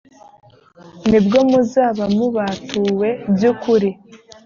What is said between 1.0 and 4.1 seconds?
ni bwo muzaba mubatuwe by ukuri